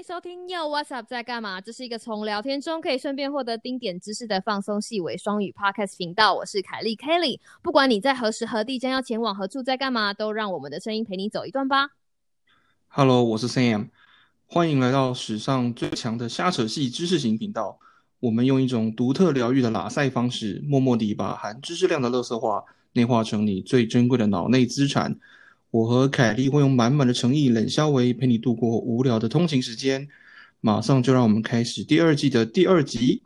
[0.00, 1.60] 迎收听 Yo What's Up 在干嘛？
[1.60, 6.34] 这是一个从聊天中可以顺便获得丁点知识的放松细微双语 Podcast 频道。
[6.34, 11.90] 我是凯莉 Kelly，不管你在何时何地将要前往何处在干嘛，都让我们的声音陪你走一段吧。
[12.88, 13.90] Hello，我是 Sam，
[14.46, 17.78] 欢迎来到史上最强的瞎扯系知识型频道。
[18.20, 25.20] 我们用一种独特疗愈的拉塞方式，默默地把含知识量的垃圾话内化成你最珍贵的脑内资产。
[25.72, 30.08] 我和凯莉会用满满的诚意、冷消维陪你度过无聊的通勤时间。
[30.60, 33.22] 马上就让我们开始第二季的第二集。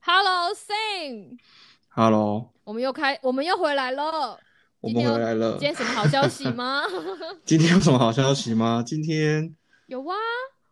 [0.00, 1.38] Hello Sing。
[1.86, 4.40] Hello 我们又开，我们又回来了。
[4.80, 5.60] 我们回来了今。
[5.60, 6.82] 天什么好消息吗？
[7.46, 8.82] 今天有什么好消息吗？
[8.84, 9.54] 今天
[9.86, 10.16] 有啊，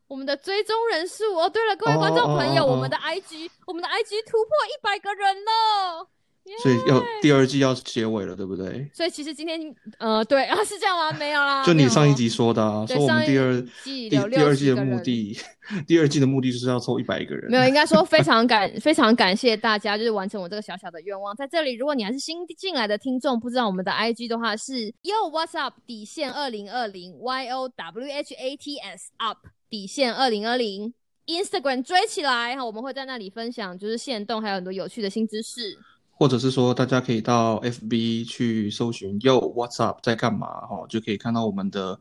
[0.09, 1.49] 我们的追踪人数哦。
[1.49, 6.09] 对了，各位观众朋友，哦哦哦哦我们的 IG，我们的 IG 突破一百个人了。
[6.47, 8.89] 耶所以要第二季要结尾了，对不对？
[8.95, 9.61] 所以其实今天，
[9.99, 11.11] 呃，对 啊，是这样吗？
[11.19, 15.37] 没有啦，就你上一集说的啊，说我们第二季第第二季60个人的目的，
[15.89, 17.51] 第二季的目的就是要凑一百个人。
[17.51, 21.35] 没有，应该说非常感 非常感谢大家，就是完成我这个小小的愿望。
[21.35, 30.93] 在这里，如果你还是新进来的听众，不知道我们的 IG 的话是 Yo What's Up 底线二零二零 Y O W H A T S Up 底线二零二零
[31.27, 35.77] Instagram 追起来哈，我们会在那里分享就是线动，还有很多有趣的新知识。
[36.19, 42.01] 或者是说，大家可以到 FB 去搜寻 Yo What's Up 在干嘛哈，就可以看到我们的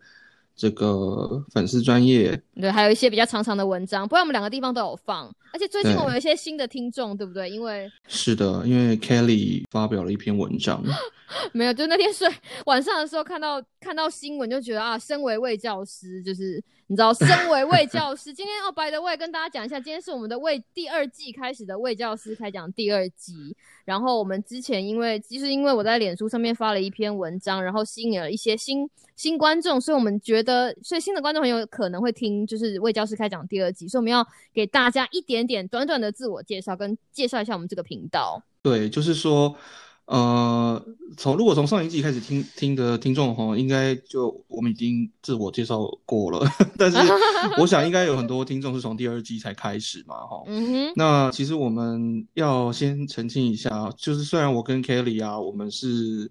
[0.55, 2.41] 这个粉丝专业。
[2.55, 5.29] 对，还有一些比较长长的文章，不然我们两个地方都有放。
[5.52, 7.50] 而且最近我们有一些新的听众，对不对？
[7.50, 10.81] 因为是的，因为 Kelly 发表了一篇文章，
[11.52, 12.29] 没有，就那天睡
[12.67, 23.55] 晚上的时候看到看到新闻，就觉得啊，身为卫教师，就是你知道，身为魏教师，今天哦，by the way，跟大家讲一下，今天是我们的魏第二季开始的魏教师开讲第二集。
[23.86, 38.44] 然后我们之前因为就是因为我在脸书上面发了一篇文章，然后吸引了一些新新观众，所以我们觉得，所以新的观众很有可能会听就是魏教师开讲第二集，所以我们要给大家一点点短短的自我介绍，跟介绍一下我们这个频道。
[38.62, 39.56] 对，就是说，
[40.05, 40.79] 呃，
[41.17, 46.97] 从如果从上一季开始听听的听众哈，应该就我们已经自我介绍过了， 但是
[47.59, 50.44] 我想应该有很多听众是从第二季才开始嘛哈。
[50.45, 56.29] 嗯哼，那其实我们要先澄清一下，就是虽然我跟 Kelly 啊，我们是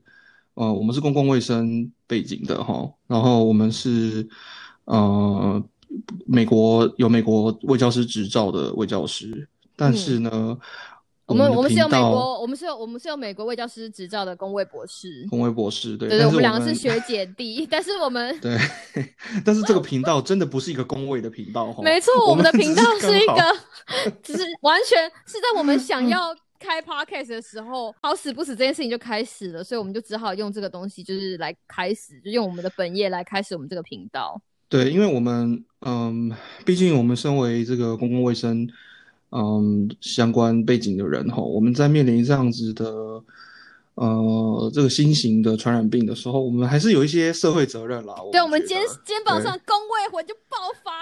[0.55, 4.29] 呃我们是公共卫生背景的哈，然后我们是
[4.85, 5.61] 呃
[6.27, 10.59] 美国有美国卫教师执照的卫教师，但是呢，嗯
[11.27, 15.27] 我们我们是有美国，我们是有我们是有美国卫教师执照的公卫博士。
[15.31, 18.59] 公卫博士对，对对，我们两个是们学姐弟，但是我们对，
[19.45, 34.41] 但是这个 频道真的不是一个公卫的频道哈，没错，我我们的频道是一个， 只是完全是在我们想要开 podcast 的时候，好死不死这件事情就开始了，所以我们就只好用这个东西，就是来开始，就用我们的本业来开始我们这个频道。
[34.69, 36.31] 对，因为我们嗯，
[36.67, 38.69] 毕竟我们身为这个公共卫生
[39.37, 42.85] 嗯相关背景的人哈，我们在面临这样子的
[43.97, 48.15] 呃这个新型的传染病的时候，我们还是有一些社会责任啦。
[48.31, 51.01] 对，我们肩肩膀上工位魂就爆发？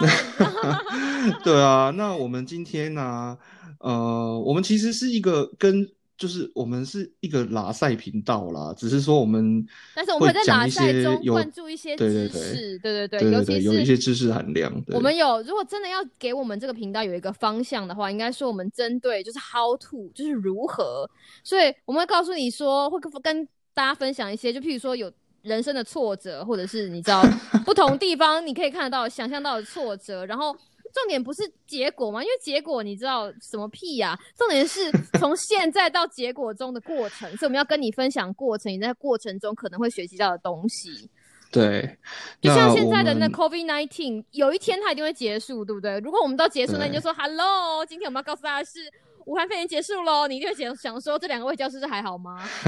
[1.44, 3.36] 对啊，那我们今天呢、
[3.80, 5.86] 呃，我们其实是一个跟
[6.22, 14.72] 就是我们是一个拉赛频道啦，只是说我们但是我们会在拉塞些有中灌注一些对对对知识，对对对，对对对，尤其是有一些知识含量。
[14.92, 21.10] 我们有，如果真的要给我们这个频道有一个方向的话，应该说我们针对就是 how to，就是如何，
[21.42, 25.10] 所以我们会告诉你说，会跟跟大家分享一些，就譬如说有
[25.42, 27.20] 人生的挫折，或者是你知道
[27.66, 30.56] 不同地方你可以看得到、想象到的挫折，然后。
[30.92, 41.08] 重点不是结果嘛，因为结果你知道什么屁呀、重点是从现在到结果中的过程，所以我们要跟你分享过程，你在过程中可能会学习到的东西。
[41.50, 41.98] 对，
[42.40, 45.98] 就像现在的那们 COVID nineteen，有一天它一定会结束，对不对？
[46.00, 48.90] 如果我们到结束，那你就对说 Hello，今天我们要告诉大家是
[49.26, 52.42] 武汉肺炎结束喽，你一定会想想说这两个卫教师还好吗？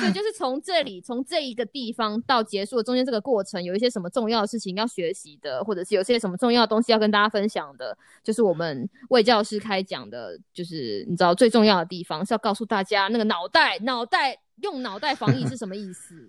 [0.00, 16.28] 所以就是从这里，从这一个地方到结束的中间这个过程，有一些什么重要的事情要学习的，或者是有些什么重要的东西要跟大家分享的，就是我们卫教师开讲的，就是你知道最重要的地方是要告诉大家那个脑袋脑袋用脑袋防疫是什么意思。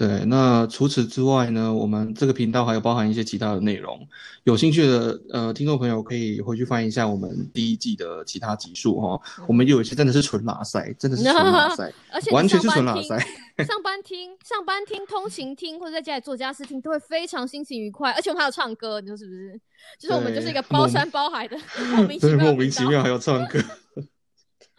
[0.00, 4.00] 对，那除此之外呢，我们这个频道还有包含一些其他的内容，
[4.44, 13.18] 有兴趣的呃听众朋友可以回去翻一下我们第一季的其他集数哈、我们有一些真的是纯拉塞，真的是纯拉 塞，而且完全是纯拉塞。
[13.62, 18.10] 上班听、上班听、通勤听，或者在家里做家事听，都会非常心情愉快。
[18.12, 19.60] 而且我们还有唱歌，你说是不是？
[19.98, 21.58] 就是我们就是一个包山包海的
[21.94, 23.10] 莫名其对，妙，莫名其妙还。
[23.10, 23.58] 有唱歌。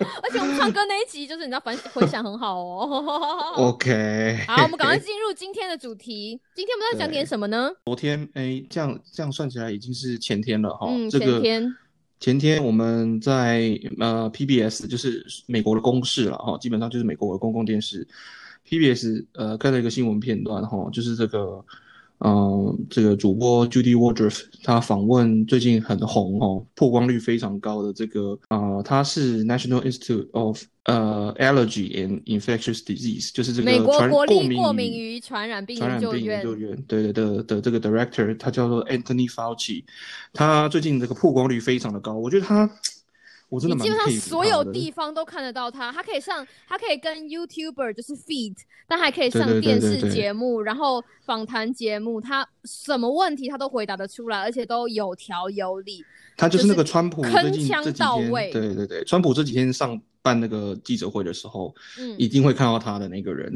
[0.23, 3.53] 而且我们唱歌那一集就是你知道反回响很好哦。
[3.57, 6.39] OK，好，我们赶快进入今天的主题。
[6.55, 7.71] 今天我们要讲点什么呢？
[7.85, 10.87] 昨天哎，这样这样算起来已经是前天了哈。
[10.89, 11.75] 嗯，这个前天
[12.19, 18.07] 前天我们在呃 PBS 就是美国的公视了哈，基本上就是美国的公共电视
[18.67, 21.63] PBS 呃看到一个新闻片段哈，就是这个
[22.21, 39.83] 呃这个主播 Judy Woodruff 他访问最近很红哦，曝光率非常高的这个呃他是 National Institute of 呃 Allergy and Infectious Disease 就是这个美国国立过敏与传染病传染病研研究院究院，对对的的这个 director，他叫做 Anthony Fauci，
[40.33, 42.69] 他最近这个曝光率非常的高，我觉得他，
[43.51, 48.55] 我真的蛮你基本上所有地方都看得到他，他可以上，他可以跟 YouTuber 就是 feed，
[48.87, 56.05] 但还可以上电视对对对对节目，然后访谈节目，他什么问题他都回答得出来，而且都有条有理。
[56.37, 63.53] 他就是那就是个川普铿最近锵这几天，到位对对对，川普这几天上办那个记者会的时候，嗯，一定会看到他的那个人，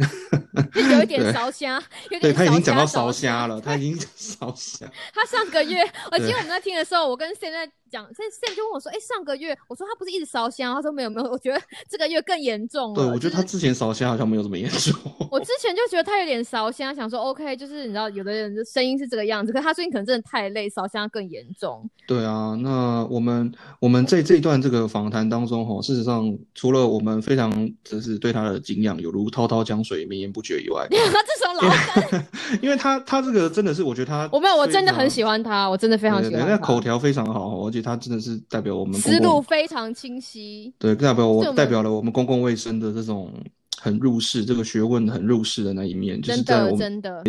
[0.74, 1.82] 就有一点 对烧虾，
[2.12, 5.82] 有对 他已经讲到烧烧虾了，他已经烧虾，他上个月，
[6.12, 14.94] 我记得我们在听的时候，我跟 Sam 在讲，Sam Sam 就问我说：“哎、上个月，我说他不是一直烧香？”他说：“没有没有， 我觉得这个月更严重了。”对我觉得他之前烧香好像没有这么严重，
[15.32, 21.90] 我之前就觉得他有点烧香，想说 OK，就是你知道有的人的声音是这个样子，可是他最近可能真的太累，烧香更严重。
[22.06, 23.50] 对啊，那我们
[23.80, 27.50] 我们在这一段这个访谈当中，哈，事实上除了我们非常
[27.84, 32.26] 就是对他的敬仰有如滔滔江水绵延不绝以外， 他这首老梗，
[32.62, 40.74] 因为他他这个真的是，我觉得他我没有，我真的很喜欢，他，我真的非常对对对，喜欢他，那口条非常好，而且他真的是代表我们思路，非常清晰。
[40.80, 43.32] 对，代表我我代表了我们公共卫生的这种
[43.80, 47.24] 很入世，这个学问很入世的那一面，就是在我们真的，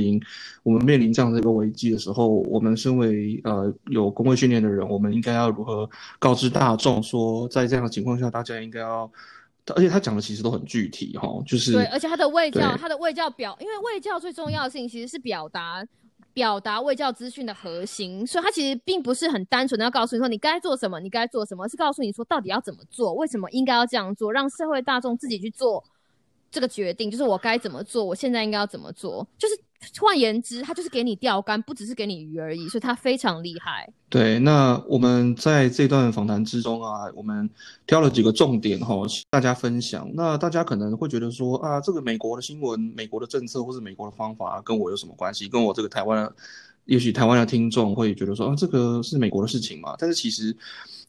[0.62, 5.88] 我们面临这样的一个危机的时候，我们身为呃有工会训练的人，我们应该要如何
[6.18, 9.10] 告知大众说，在这样的情况下，大家应该要，
[9.74, 15.86] 而且他讲的其实都很具体哈，就是对，而且他的卫教，他的卫教表，因为卫教最重要的事情其实是表达。
[16.36, 25.82] 表达卫教资讯的核心，所以它其实并不是很单纯的要告诉你说你该做什么，你该做什么，是告诉你说到底要怎么做，为什么应该要这样做，让社会大众自己去做
[26.50, 29.58] 这个决定，就是我该怎么做，我现在应该要怎么做，就是
[30.00, 33.88] 换言之，他就是给你钓竿，不只是给你鱼而已，所以他非常厉害。
[34.08, 37.48] 对，那我们在这段访谈之中啊，我们
[37.86, 38.94] 挑了几个重点哈，
[39.30, 40.08] 大家分享。
[40.14, 45.48] 那大家可能会觉得说啊，这个美国的新闻、美国的政策或是美国的方法跟我有什么关系？
[45.48, 46.34] 跟我这个台湾的，
[46.84, 49.94] 也许台湾的听众会觉得说啊，这个是美国的事情嘛。
[49.98, 50.56] 但是其实，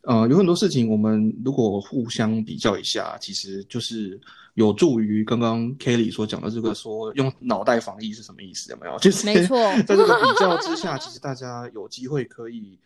[0.01, 4.19] 呃，有很多事情我们如果互相比较一下，其实就是
[4.53, 8.71] 有助于刚刚 Kelly 所讲的这个说用脑袋防疫是什么意思？
[8.71, 8.97] 有没有？
[8.99, 12.79] 就是没错在这个比较之下，其实大家有机会可以，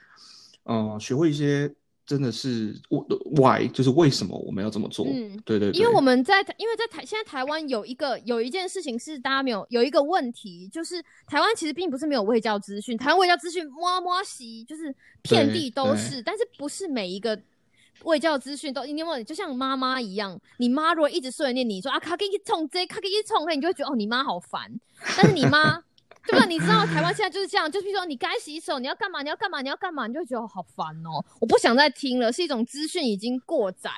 [0.63, 1.71] 呃，学会一些
[2.11, 2.75] 真的是
[3.37, 5.05] why，就是为什么我们要这么做？
[5.07, 17.41] 嗯对对对，因为我们在，因为在台现在台湾有一个有一件事情是大家没有有一个问题，就是台湾其实并不是没有卫教资讯，台湾卫教资讯摸摸西，就是遍地都是，但是不是每一个
[18.03, 24.69] 卫教资讯都，你有没有就像妈妈一样，你妈如果一直碎念你说啊，卡给你冲这，卡给你冲那，你就会觉得哦，你妈好烦，
[25.15, 25.81] 但是你妈。
[26.27, 26.45] 对吧？
[26.45, 29.21] 你知道台湾现在就是这样，就比如说你该洗手，你要干嘛？
[29.21, 29.61] 你要干嘛？
[29.61, 30.05] 你要干嘛？
[30.07, 33.89] 你就会觉得、哦、好烦哦，我不想再听了，是一种资讯已经过载。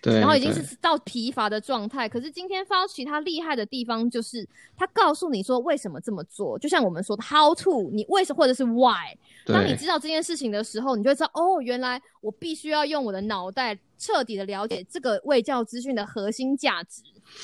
[0.00, 2.08] 对，然后已经是到疲乏的状态。
[2.08, 9.16] 可是今天 Fauci 他厉害的地方就是他告诉你说为什么这么做，就像我们说的 how to，你为什么或者是 why。
[9.44, 17.02] 当你知道这件事情的时候，你就会知道哦，原来我必须要用我的脑袋彻底的了解这个卫教资讯的核心价值。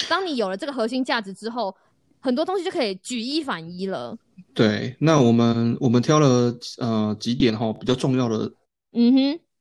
[0.09, 1.75] 当你有了这个核心价值之后，
[2.21, 4.17] 很多东西就可以举一反一了。
[4.53, 8.53] 对，那我们我们挑了呃几点哈比较重要的
[8.93, 9.13] 嗯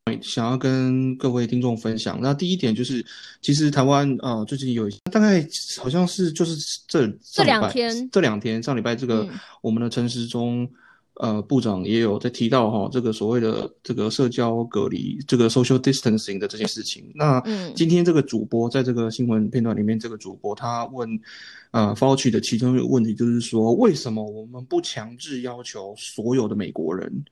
[0.06, 2.20] 哼，想要跟各位听众分享。
[2.22, 3.04] 那第一点就是，
[3.42, 5.46] 其实台湾呃最近有大概
[5.80, 6.56] 好像是就是
[6.88, 9.40] 这这两天这两天上礼拜这个、嗯。
[9.62, 10.70] 我们的陈时中
[11.16, 17.12] 呃部长也有在提到哈这个所谓的这个社交隔离这个 social distancing 的这件事情。
[17.14, 21.08] 那嗯今天这个主播在这个新闻片段里面，这个主播他问
[21.72, 27.24] 呃 Fauci 的其中一个问题就是说，为什么我们不强制要求所有的美国人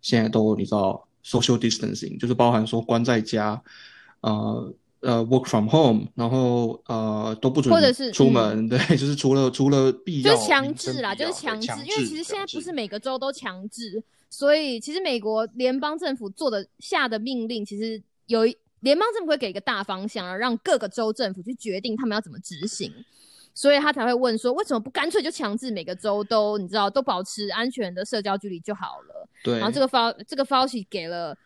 [0.00, 3.62] 现在都你知道 social distancing，就是包含说关在家，
[4.20, 22.92] 呃呃 work from home，然后呃都不准或者是出门，对， 就是除了除了必要就是强制啦，就是强制，因为其实现在不是每个州都强制，所以其实美国联邦政府做的下的命令，其实有一联邦政府会给一个大方向，然后让各个州政府去决定他们要怎么执行，
[23.54, 29.28] 所以他才会问说，为什么不干脆就强制每个州都你知道都保持安全的社交距离就好了？
[29.44, 31.36] 对，然后这个 Fau 这个 Fauci 给了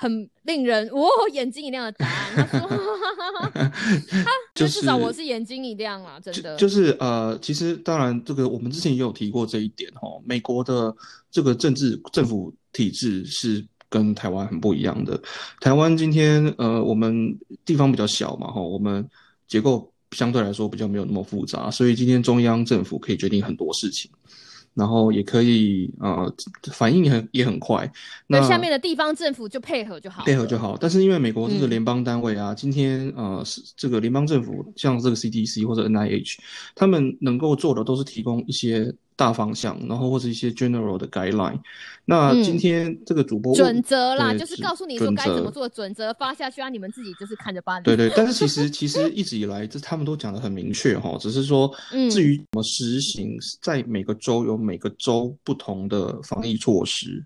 [0.00, 2.48] 很令人哦 眼睛一亮的答案。
[2.50, 2.68] 他说，
[4.08, 6.56] 他就至少我是眼睛一亮啦，真的。
[6.56, 10.94] 就是呃，其实当然这个我们之前也有提过这一点哦，美国的
[11.30, 15.20] 这个政治政府体制是跟台湾很不一样的。
[15.60, 19.06] 台湾今天呃，我们地方比较小嘛哈，我们
[19.46, 24.10] 结构相对来说比较没有那么复杂，所以今天中央政府可以决定很多事情。
[24.74, 26.32] 然后也可以呃
[26.72, 27.90] 反应也很也很快，
[28.28, 30.76] 那下面的地方政府就配合就好，配合就好。
[30.80, 36.36] 但是因为美国这个联邦单位啊，今天呃是这个联邦政府，像这个 CDC 或者 NIH，
[36.74, 38.94] 他们能够做的都是提供一些。
[39.20, 41.58] 大方向，然后或者一些 general 的 guideline。
[42.06, 47.82] 那今天这个主播准则啦，就是告诉你说该怎么做，准则发下去啊，你们自己就是看着办。
[47.82, 51.70] 对对，但是其实其实一直以来，这他们都讲的很明确哈，只是说
[52.10, 57.22] 至于怎么实行，在每个州有每个州不同的防疫措施。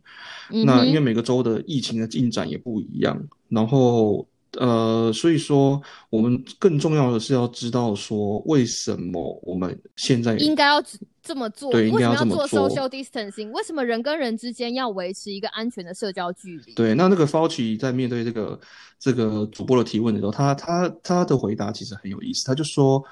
[0.50, 3.16] 那因为每个州的疫情的进展也不一样，
[3.48, 4.26] 然后。
[4.58, 5.80] 呃，所以说
[6.10, 10.82] 我们更重要的是要知道说，为什么我们现在应该要
[11.22, 11.72] 这么做？
[11.72, 12.70] 对，应该要这么做。
[12.70, 16.74] Social distancing，为什么人跟人之间要维持一个安全的社交距离？
[16.74, 18.58] 对，那那个 Fauci 在面对这个
[18.98, 23.02] 这个主播的提问的时候，他他他的回答其实很有意思，他就说，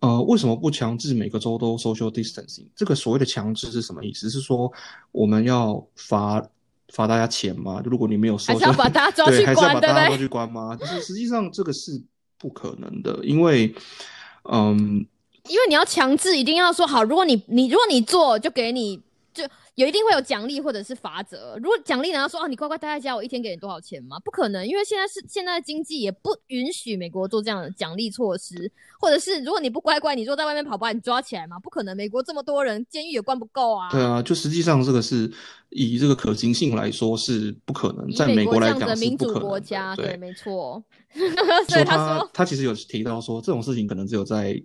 [0.00, 2.66] 呃，为什么不强制每个州都 Social distancing？
[2.74, 4.30] 这个所谓的强制是什么意思？
[4.30, 4.72] 是说
[5.12, 6.46] 我们要罚？
[6.92, 7.82] 罚大家钱吗？
[7.82, 10.76] 就如果你没有收，还是要把大家抓去关，对，还是要把大家抓去关吗？
[10.76, 12.02] 就是实际上这个是
[12.38, 13.74] 不可能的，因为，
[14.50, 15.06] 嗯，
[15.48, 19.00] 因为你要强制，一定要说好，如果你你如果你做，就给你
[19.36, 19.44] 就。
[19.76, 21.54] 有一定会有奖励或者是罚则。
[21.62, 24.18] 如果奖励难道说哦，你乖乖待在家，我一天给你多少钱吗？
[24.24, 31.58] 不可能，因为现在是现在的经济也不允许美国做这样的奖励措施，或者是如果你不乖乖，你说在外面跑，把你抓起来吗？
[31.58, 33.90] 不可能，美国这么多人，监狱也关不够啊。
[33.90, 35.30] 对啊，就实际上这个是
[35.68, 39.96] 以这个可行性来说是不可能，在美国来讲是不可能。
[39.96, 40.82] 对，没错。
[41.68, 44.58] 所以他说，他其实有提到说，这种事情可能只有在。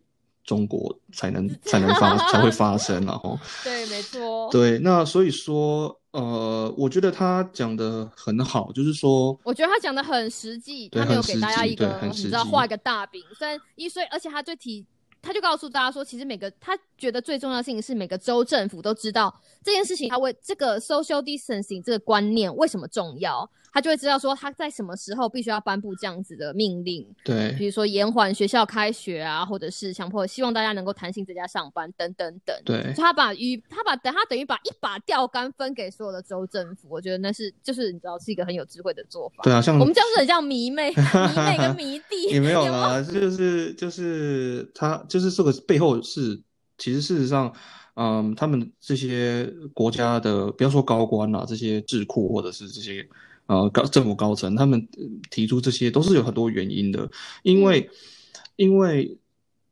[0.44, 14.86] 中国才能才能发 才会发生，然后 对，没错，对，那所以说，呃，我觉得他讲的很好，就是说，我觉得他讲的很实际，他没有给大家一个你知道画一个大饼，虽然一岁，而且他最提，
[15.22, 19.34] 他就告诉大家说，其实每个他觉得最重要的事情是每个州政府都知道
[19.64, 23.50] 这件事情，他为这个 social distancing 这个观念为什么重要。
[23.74, 32.56] 他就会知道说他在什么时候必须要颁布这样子的命令，对，比如说延缓学校开学啊，或者是强迫希望大家能够弹性在家上班等等等。
[32.66, 39.44] 对，他把与他把等他等于把一把钓竿分给所有的州政府，我觉得那是就是你知道是一个很有智慧的做法。
[39.44, 46.42] 对啊，像我们这样子很像迷妹，迷妹跟迷弟也没有啦，就是就是他就是这个背后是
[46.78, 47.54] 其实事实上，
[47.96, 53.08] 嗯，他们这些国家的不要说高官啦，这些智库或者是这些。
[53.51, 54.88] 呃，高政府高层他们
[55.29, 57.12] 提出这些都是有很多原因的，
[57.43, 57.89] 因为
[58.55, 59.17] 因为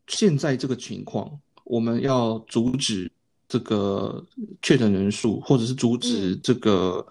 [0.08, 3.10] 现在这个情况，我们要阻止
[3.48, 4.26] 这个
[4.62, 7.08] 确诊人数，或者是阻止这个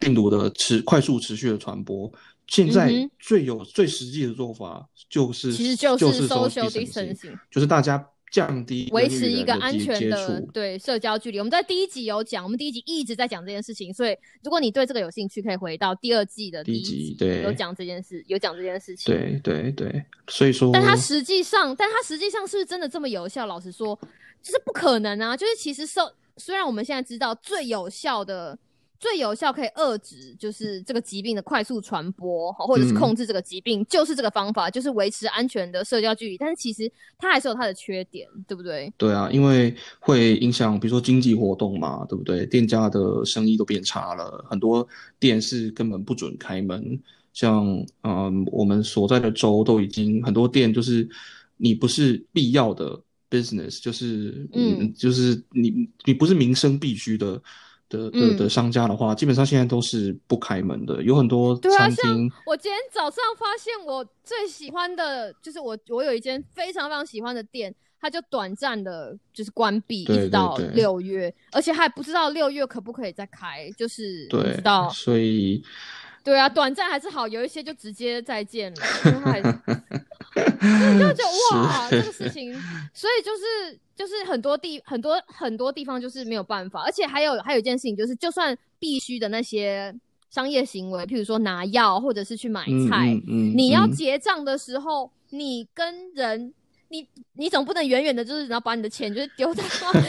[0.00, 2.12] 病毒的持快速持续的传播，
[2.48, 8.04] 现在最有最实际的做法就是其实就是 social distancing，就是大家。
[8.32, 11.38] 降低维持一个安全的对社交距离。
[11.38, 19.14] 我们在第一集有讲，我们第一集一直在讲这件事情，所以如果你对这个有兴趣，可以回到第二季的第一集，对，有讲这件事，有讲这件事情。
[19.14, 23.44] 对对对，所以说，但它实际上，但它实际上是不是真的这么有效？
[23.44, 23.94] 老实说，
[24.42, 25.36] 就是不可能啊！
[25.36, 28.58] 就是其实受，虽然我们现在知道最有效的。
[29.02, 36.38] 最有效可以遏制就是这个疾病的快速传播，或者是控制这个疾病，就是这个方法，就是维持安全的社交距离。
[36.38, 38.92] 但是其实它还是有它的缺点，对不对？
[38.96, 42.46] 对啊，因为会影响，比如说经济活动嘛，对不对？
[42.46, 44.86] 店家的生意都变差了，很多
[45.18, 46.96] 店是根本不准开门。
[47.32, 51.08] 像嗯，我们所在的州都已经很多店，就是
[51.56, 52.96] 你不是必要的
[53.28, 57.42] business，就是嗯，就是你你不是民生必须的。
[57.92, 62.32] 的的的商家的话，基本上现在都是不开门的，有很多餐厅。
[62.46, 74.88] 我今天早上发现，我最喜欢的就是我我有一间非常非常喜欢的店，它就短暂的就是关闭，一直到六月，而且还不知道六月可不可以再开，就是不知道。
[74.90, 75.62] 所以，
[76.24, 78.82] 对啊，短暂还是好，有一些就直接再见了。
[79.04, 79.10] 就
[81.12, 82.52] 就哇，这个事 情，
[82.94, 89.94] 所以就是就是很多地很多很多地方就是没有办法，而且还有还有一件事情就是，就算必须的那些
[90.28, 93.16] 商业行为，譬如说拿药或者是去买菜，
[93.54, 96.52] 你要结账的时候，你跟人，
[96.88, 99.62] 你你总不能远远的，就是然后把你的钱就是丢到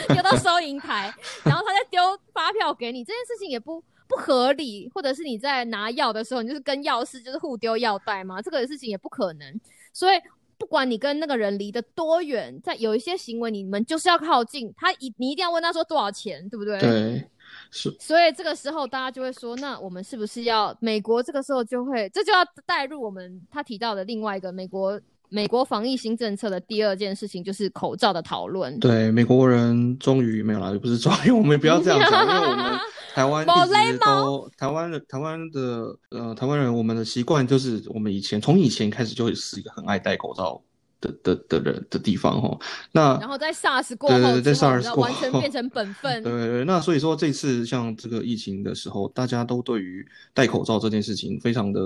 [0.08, 8.42] 丢到收银台，然后他再丢发票给你，这件事情也不不合理，或者是你在拿药的时候，你就是跟药师就是互丢药袋嘛？
[8.42, 9.60] 这个事情也不可能。
[9.92, 10.16] 所以
[10.58, 16.78] 不管你跟那个人离得多远，在有一些行为，你们就是要靠近他，一你一定要问他说多少钱，对不对？
[16.78, 17.28] 对，
[17.70, 17.94] 是。
[17.98, 25.00] 所以这个时候大家就会说，那我们是不是要美国这个时候就会，这就要带入我们他提到的另外一个美国。
[25.34, 28.78] 美国防疫新政策的第二件事情就是口罩的讨论。
[28.78, 32.78] 对，美国人终于没有了，也不是终于， 我们不要这样讲，因为我们
[33.12, 40.62] 台湾一直都台湾的台湾的呃台湾人，我们的习惯就是我们以前从以前开始就会是一个很爱戴口罩。
[41.04, 42.58] 的的的人的地方哈，
[42.92, 46.22] 那然后在 SARS 过后，对对，在 SARS 过后完全变成本分。
[46.22, 51.80] 对对，那所以说这次像这个疫情的时候，大家都对于戴口罩这件事情非常的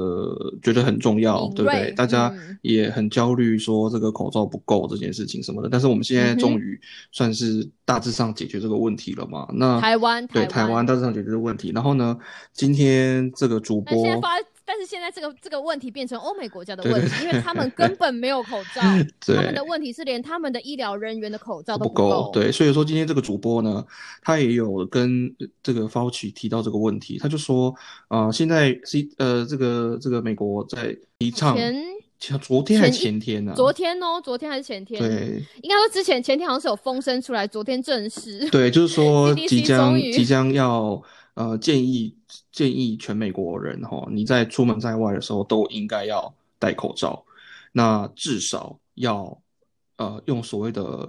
[0.63, 1.91] 觉得很重要，对不对？
[1.93, 2.33] 大家
[2.63, 5.69] 也很焦虑，说这个口罩不够这件事情什么的。
[5.69, 9.49] 但是我们现在终于算是大致上解决这个问题了嘛？
[9.53, 12.17] 那台湾对台湾大致上解决这个问题，然后呢，
[12.53, 13.97] 今天这个主播。
[14.69, 18.83] 但是现在这个这个问题变成欧美国家的问题，因为他们根本没有口罩，
[19.35, 22.31] 他们的问题是连他们的医疗人员的口罩都不够。
[22.35, 23.83] 对，所以说今天这个主播呢，
[24.23, 27.75] 他也有跟这个 Fauci 提到这个问题，他就说
[28.09, 31.57] 啊，现在是呃这个这个美国在提倡，
[32.21, 33.55] 前昨天还是前天呢？
[33.57, 35.01] 昨天哦，昨天还是前天？
[35.01, 38.47] 对，应该说之前前天好像是有风声出来，昨天正式。
[38.51, 41.03] 对，就是说 即将即将要。
[41.39, 42.13] 呃，建议
[42.51, 47.25] 建议全美国人哈，你在出门在外的时候都应该要戴口罩，
[47.71, 49.39] 那至少要
[49.99, 51.09] 呃用所谓的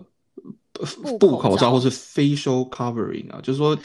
[1.19, 3.75] 布口罩或是 facial covering 啊，就是说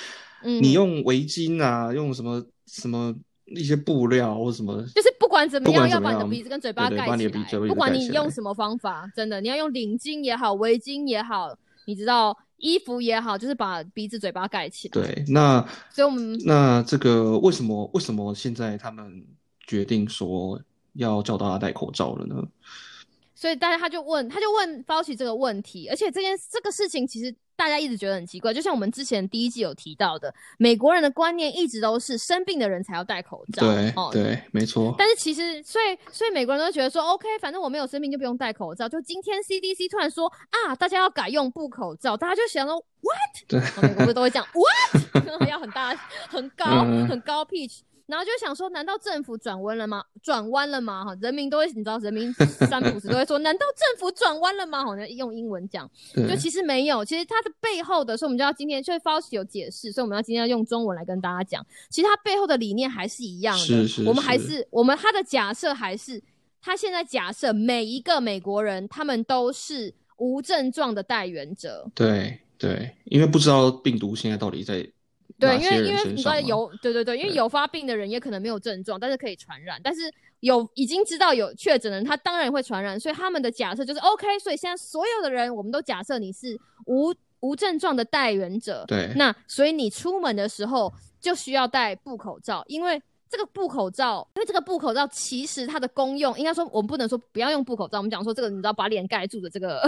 [0.42, 3.14] 你用围巾啊，用什么什么
[3.46, 12.36] 一些布料或什么，就是不管怎么样要把你的鼻子跟嘴巴盖起来，不管你用什么方法，真的你要用领巾也好，围巾也好，你知道。
[12.56, 14.92] 衣服也好，就是把鼻子、嘴巴盖起来。
[14.92, 19.24] 对，那所以我们那这个为什么为什么现在他们
[19.66, 20.60] 决定说
[20.94, 22.42] 要叫大家戴口罩了呢？
[23.34, 27.34] 所以大家他就问，他就问 Fauci 这个问题，而且这件这个事情其实。
[27.56, 33.62] 大家一直觉得很奇怪，就像我们之前第一季有提到的，美国人的观念一直都是生病的人才要戴口罩。
[33.66, 34.94] 对，对，没错。
[34.98, 38.88] 但是其实，所以，所以美国人都觉得说，OK，反正我没有生病就不用戴口罩。
[38.88, 43.48] 就今天 CDC 突然说啊，大家要改用布口罩，大家就想到，What？
[43.48, 45.24] 对，美国人都会讲 What？
[45.48, 45.94] 要很大、
[46.28, 46.66] 很高、
[47.08, 47.80] 很高 pitch。
[48.06, 50.04] 然后就想说，难道政府转弯了吗？
[50.22, 51.04] 转弯了吗？
[51.04, 52.30] 哈，人民都会，你知道，人民
[52.68, 54.84] 三不五时都会说，难道政府转弯了吗？
[54.84, 63.64] 好像用英文讲，就其实没有，其实它的背后的，所以我们就要今天，所以 Fauci 有解释，所以我们要今天要用中文来跟大家讲，其实它背后的理念还是一样的。
[63.64, 66.22] 是是，我们还是我们它的假设还是，
[66.60, 71.90] 他现在假设每一个美国人他们都是无症状的带源者。
[71.94, 74.86] 对对，因为不知道病毒现在到底在。
[75.38, 79.80] 对，因为因为你知道有对对对，因为有发病的人也可能没有症状，但是可以传染。
[79.82, 80.02] 但是
[80.40, 82.98] 有已经知道有确诊的人，他当然会传染。
[82.98, 84.38] 所以他们的假设就是 OK。
[84.38, 88.84] 所以现在所有的人，我们都假设你是无无症状的带源者。
[88.86, 89.12] 对。
[89.16, 99.82] 那所以你出门的时候就需要戴布口罩，因为这个布口罩，因为这个布口罩其实它的功用，应该说我们不能说不要用布口罩，我们讲说这个你知道把脸盖住的这个，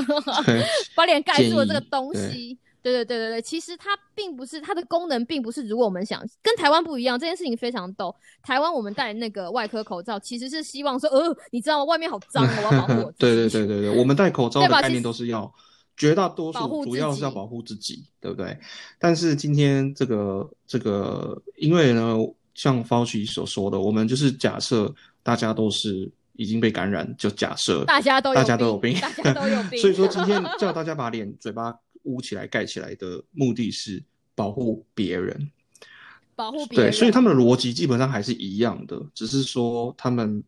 [0.96, 2.58] 把脸盖住的这个东西。
[2.86, 8.14] 对对对对对，其实它并不是它的功能，并不是如果我们想跟台湾不一样，这件事情非常逗。
[8.44, 11.84] 台湾我们戴那个外科口罩，其实是希望说，呃，你知道吗？
[11.84, 13.12] 外面好脏，我要保护我。
[13.18, 15.52] 对对对对对，我们戴口罩的概念都是要
[15.96, 18.56] 绝大多数主要是要保护自己，对不对？
[19.00, 22.16] 但是今天这个这个，因为呢，
[22.54, 24.94] 像 Fauci 所说的，我们就是假设
[25.24, 29.78] 大家都是已经被感染，就假设大家都大家都有病，大家都有病。
[29.82, 31.76] 所以说今天叫大家把脸嘴巴。
[32.06, 34.02] 捂起来、盖起来的目的是
[34.34, 35.50] 保护别人，
[36.34, 36.90] 保护别人。
[36.90, 40.42] 对，所以他们的逻辑基本上还是一样的，只是说他们，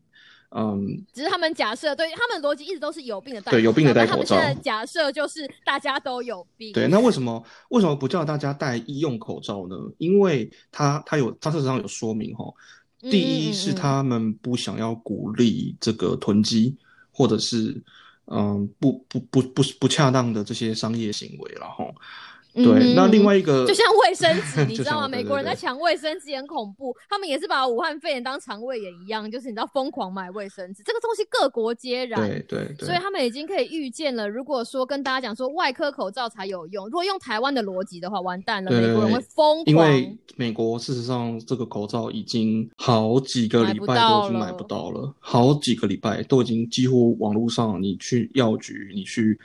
[0.51, 4.35] 嗯，只是他们假设，对他们逻辑一直都是有病的戴，对有病的戴口罩。
[4.63, 6.71] 假设就是大家都有病。
[6.73, 9.75] 对，那为什么为什么不叫大家戴医用口罩呢？
[9.97, 12.45] 因为他他有他事实上有说明哈，
[13.01, 16.77] 第一是他们不想要鼓励这个囤积，
[17.11, 17.83] 或者是。
[18.31, 21.93] 嗯，不不不不不恰当的这些商业行为然后。
[22.53, 25.07] 对，那另外一个就像卫生纸， 你知道吗？
[25.07, 32.19] 美国人在抢卫生纸很恐怖，他们也是把武汉肺炎当肠胃炎一样，就是你知道疯狂买卫生纸，这个东西各国皆然。
[32.19, 32.87] 对对对。
[32.87, 39.65] 所以他们已经可以预见了，如果说跟大家讲说外科口罩才有用，如果用台湾的逻辑的话，完蛋了，美国人会疯狂。
[39.65, 49.39] 因为美国事实上这个口罩已经好几个礼拜都已经买不到了，好几个礼拜都已经几乎网络上你去药局，你去。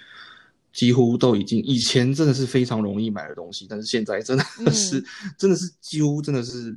[0.75, 5.03] 几乎都已经，以前真的是非常容易买的东西，但是现在真的是，
[5.39, 6.77] 真的是几乎真的是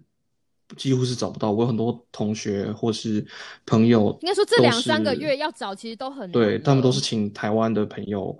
[0.77, 1.51] 几乎是找不到。
[1.51, 3.25] 我有很多同学或是
[3.65, 8.37] 朋友，应该说这两三个月要找，其实都很对他们都是请台湾的朋友，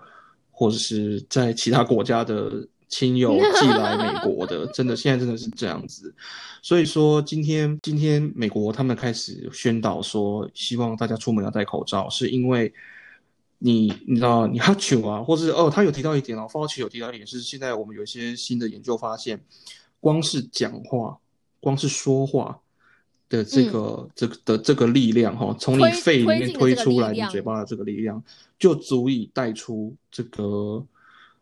[0.52, 6.14] 或者是在其他国家的亲友寄来美国的， 真的现在真的是这样子。
[6.62, 12.72] 所以说今天今天美国他们开始宣导说，希望大家出门要戴口罩，是因为。
[13.60, 19.40] 你你知道你哈球啊，或是哦，他有提到一点哦，方奇有提到一点是，现在我们有一些新的研究发现，
[20.00, 21.18] 光是讲话，
[21.60, 22.60] 光是说话
[23.30, 28.22] 的这个这个的这个力量哈，从你肺里面推出来你嘴巴的这个力量，
[28.60, 30.86] 就足以带出这个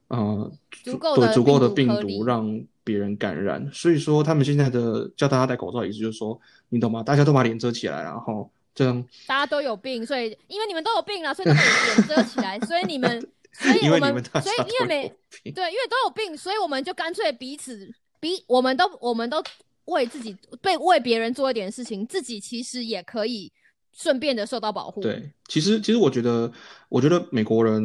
[0.08, 0.52] 呃
[0.84, 3.70] 足够的足够的病毒让别人感染。
[3.74, 7.04] 所以说他们现在的叫大家戴口罩，意思就是说，你懂吗？
[7.04, 8.50] 大家都把脸遮起来，然后。
[8.76, 13.10] 这样，大家都有病，所以因为你们都有病了，所以你们脸遮起来， 所以你们，
[13.54, 15.16] 所以我们，所以因为没
[15.52, 19.42] 对，因为都有病，所以我们就干脆彼此比，我们都我们都
[19.86, 23.50] 为自己被为别人做一点事情，自己其实也可以
[23.94, 25.02] 顺便的受到保护。
[25.02, 26.52] 对，其实其实我觉得，
[26.90, 27.82] 我觉得美国人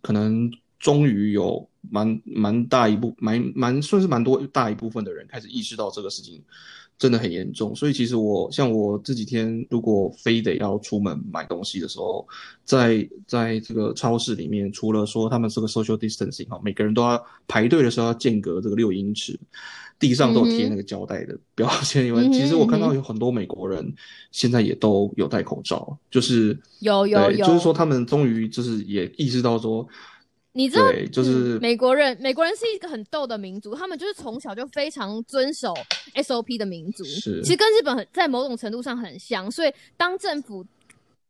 [0.00, 6.42] 可能终于有蛮蛮大一部蛮蛮算是蛮多大一部分的人开始意识到这个事情。
[7.00, 12.28] 真的很严重，所以其实我像我这几天如果非得要出门买东西的时候，
[12.62, 19.40] 在在这个超市里面，除了说他们这个 social distancing 哈，每个人都要排队的时候要间隔这个六英尺，
[19.98, 22.04] 地上都有贴那个胶带的标签。
[22.04, 23.94] 因为其实我看到有很多美国人
[24.30, 29.88] 现在也都有戴口罩，就是有有有，就是说他们终于就是也意识到说。
[30.52, 35.72] 你知道，就是美国人，美国人是一个很逗的民族，他们就是从小就非常遵守
[36.16, 37.04] SOP 的民族。
[37.04, 39.48] 是，其实跟日本很在某种程度上很像。
[39.48, 40.66] 所以当政府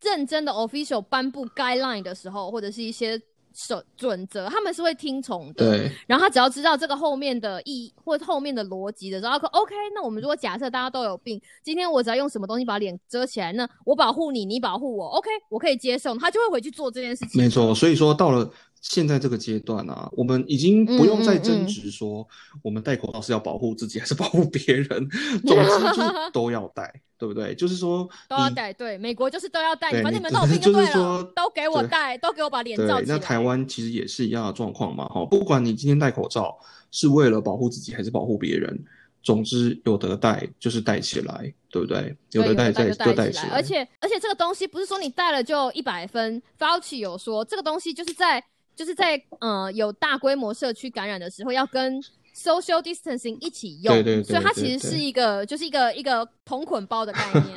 [0.01, 3.21] 认真的 official 颁布 guideline 的时候，或者是一些
[3.53, 5.69] 准准则，他们是会听从的。
[5.69, 5.91] 对。
[6.07, 17.43] 然后他只要知道这个后面的意或后面的逻辑的时候，OK，那我们如果假设大家都有病，今天我只要用什么东西把脸遮起来，那我保护你，你保护我，OK，我可以接受，他就会回去做这件事情。
[17.43, 18.51] 没错，所以说到了。
[18.81, 22.27] 现在这个阶段啊，我们已经不用再争执说
[22.63, 24.87] 我们戴口罩是要保护自己还是保护别人，
[25.47, 27.55] 总之就是都要戴，对不对？
[27.55, 33.15] 就是说都要戴，对，美国就是都要戴，反正你们都 就对了，都给我戴，都给我把脸罩起来。
[33.15, 36.59] 那台湾其实也是一样的状况嘛，哈，不管你今天戴口罩
[36.91, 38.83] 是为了保护自己还是保护别人，
[39.23, 42.17] 总之有得戴就是戴起来，对不对？
[42.31, 43.51] 有得戴就戴起来。
[43.53, 48.43] 而且而且这个东西不是说你戴了就一百分，Fauci 有说这个东西就是在。
[48.81, 52.01] 就是在呃有大规模社区感染的时候，要跟
[52.35, 57.55] social distancing 一起用，对对，所以它其实是一个就是一个一个同捆包的概念，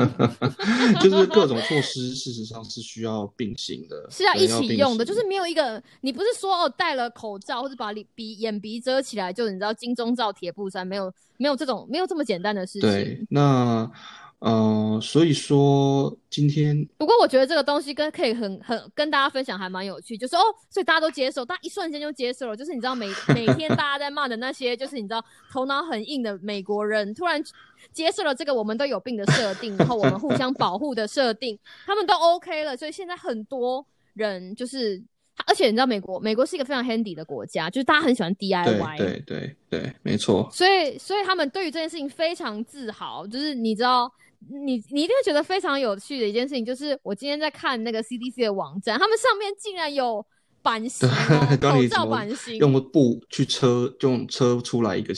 [0.99, 12.81] 就是各种措施事实上是需要并行的，是要一起用的，就是没有一个你不是说哦戴了口罩或者把鼻眼鼻遮起来，就你知道金钟罩铁布衫，没有没有这种没有这么简单的事情。
[12.81, 13.89] 对，那。
[14.45, 27.41] 嗯，所以说今天，不过我觉得这个东西跟可以很很跟大家分享还蛮有趣，就是哦，所以大家都接受，大家一瞬间就接受了，就是你知道每每天大家在骂的那些，就是你知道头脑很硬的美国人，突然
[27.93, 35.01] 接受了这个我们都有病的设定，然后我们互相保护的设定，他们都 OK 了，所以现在很多人就是，
[35.47, 44.11] 而且你知道美国，美国是一个非常 handy 的国家，就是大家很喜欢 DIY，对对对，没错，所以所以他们对于这件事情非常自豪，就是你知道。
[44.49, 50.25] 你你一定会觉得非常有趣的一件事情，就是我今天在看那个 CDC 的网站，他们上面竟然有
[50.61, 51.07] 版型，
[51.61, 55.13] 口罩版型，用布去车，用车出来一个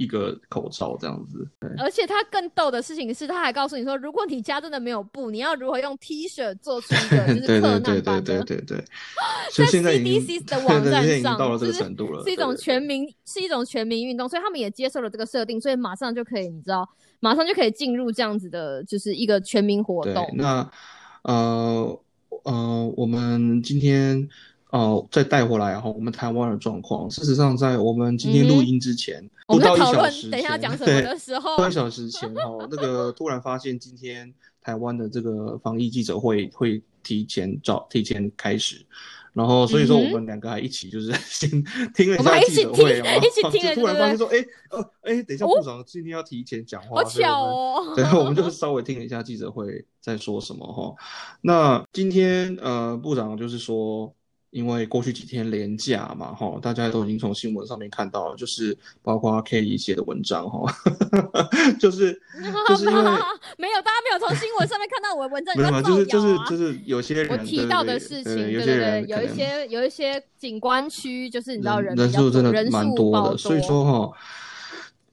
[0.00, 1.46] 一个口罩这样子。
[1.78, 8.00] 而且他更逗的事情是，他还告诉你说，如果你家真的没有布，你要如何用 T 恤做出一个 就是克难版的？
[8.02, 8.84] 对对对对对对。
[9.52, 16.88] 在 CDC 的网站上，到了这个程度了，是一种全民是一种全民运动，所以他们也接受了这个设定，所以马上就可以，你知道。
[17.22, 20.26] 马上就可以进入这样子的，就是一个全民活动。
[20.32, 20.66] 那
[21.24, 22.00] 呃
[22.44, 24.26] 呃，我们今天
[24.70, 27.10] 哦再带回来哈，我们台湾的状况。
[27.10, 34.32] 事实上，在我们今天录音之前，不到一小时，等一下讲什么的时候，半小时前哦，那个突然发现今天
[34.62, 38.86] 台湾的这个防疫记者会会提前早提前开始。
[39.32, 41.48] 然后，所以说我们两个还一起就是 先
[41.94, 47.92] 听了一下记者会，一起听，突然发现说，哎，呃，哎，等一下，部长今天要提前讲话，好巧哦。
[47.94, 50.94] 对，我们就稍微听了一下记者会在说什么哈。
[51.42, 54.12] 那今天呃，部长就是说。
[54.50, 60.72] 因为过去几天连假嘛，哈，大家都已经从新闻上面看到了，就是包括 K 一写的文章，哈，
[61.78, 62.12] 就是
[62.68, 63.02] 就是因为
[63.58, 74.16] 没有，大家没有从新闻上面看到我的文章，没有，就是就是就是有些人我提到的事情，对对对，有一些有一些景观区，就是你知道人人数真的蛮多的，所以说哈。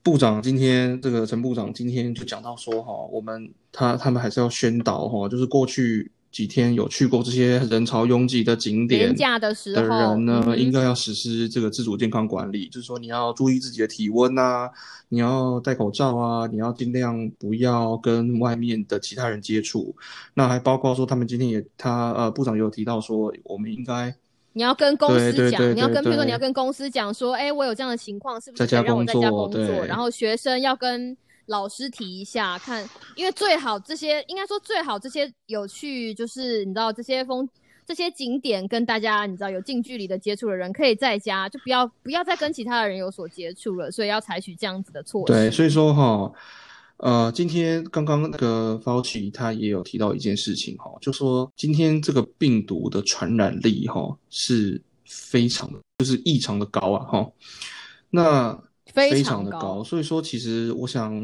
[0.00, 14.70] 部长今天这个陈部长今天就讲到说哈，我们他他们还是要宣导哈，就是过去几天有去过这些人潮拥挤的景点的人呢，嗯应该要实施这个自主健康管理，就是说你要注意自己的体温啊，
[15.08, 19.96] 你要戴口罩啊，你要尽量不要跟外面的其他人接触。
[20.34, 24.14] 那还包括说他们今天也他呃部长也有提到说，我们应该
[24.52, 29.66] 你要跟公司讲，对对对你要跟，比如说你要跟公司讲说，哎、我有这样的情况，是不是在家可以让我在家工工作？
[29.66, 29.86] 对。
[29.86, 31.16] 然后学生要跟
[31.48, 37.46] 老师提一下，看，因为最好这些，应该说最好这些有去，就是你知道这些风。
[37.86, 45.32] 这些景点跟大家你知道有近距离的接触的人，可以在家就不要不要再跟其他的人有所接触了，所以要采取这样子的措施。
[45.32, 46.30] 对，所以说哈，
[46.98, 57.26] 呃，今天刚刚那个 Fauci 他也有提到一件事情哈，就说今天这个病毒的传染力哈是非常，就是异常的高啊哈。
[58.10, 61.14] 那非非常的高，所以说其实我想，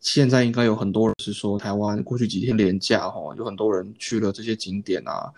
[0.00, 5.32] 现在应该有很多人是说台湾过去几天连假哈，有很多人去了这些景点啊。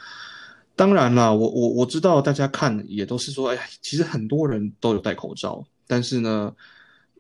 [0.77, 6.53] 当然啦，我我我知道大家看也都是说，哎，其实很多人都有戴口罩，但是呢，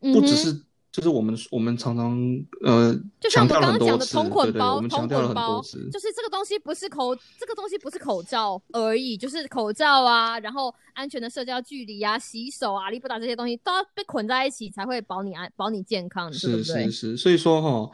[0.01, 0.61] 不只是
[0.94, 2.16] 就是我们我们常常
[2.62, 16.92] 呃就像我们刚刚讲的同捆对对，包，同捆包就是这个东西不是口，这个东西不是口罩而已，就是口罩啊，然后安全的社交距离啊、洗手啊、利布达这些东西都要被捆在一起，才会保你安、保你健康，对是不对是？
[16.92, 17.90] 是，所以说哈，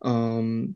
[0.00, 0.74] 嗯，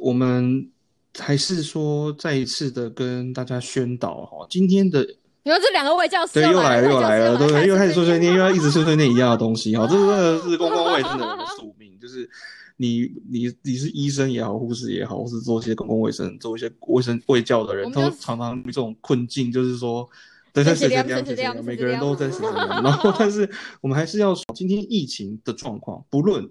[0.00, 0.70] 我们
[1.18, 5.04] 还是说再一次的跟大家宣导哈，今天的
[5.46, 7.68] 你说这两个卫教师对，又来来了，又来了，对不对？
[7.68, 12.28] 又开始碎碎念，又要一直碎说碎念一样的东西，哈，这真的 是公共卫生的人的宿命，就是
[12.76, 20.08] 你你你是医生也好，护士也好，或是做一些公共卫生、做一些卫生卫教的人，都常常有这种困境，就是说。
[20.52, 22.82] 对，谢对，谁谁谁每个人都在谁谁亮。
[22.82, 23.46] 然后， 但是
[23.82, 26.48] 我们还是要说，今天疫情的状况，不论